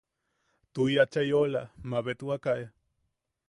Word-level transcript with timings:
–Tuʼi, 0.73 0.95
achai 1.03 1.29
oʼola, 1.37 1.61
mabetwaka 1.89 2.51
e. 2.63 2.65